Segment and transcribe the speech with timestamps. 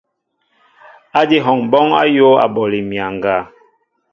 [1.19, 3.35] Adi hɔŋɓɔɔŋ ayōō aɓoli myaŋga.